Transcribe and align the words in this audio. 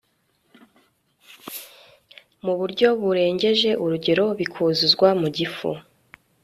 mu 2.45 2.53
buryo 2.59 2.87
burengeje 3.01 3.69
urugero 3.83 4.25
bikuzuzwa 4.39 5.07
mu 5.21 5.27
gifu 5.37 5.69